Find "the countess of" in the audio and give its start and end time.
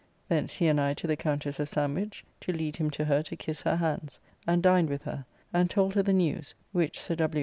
1.05-1.69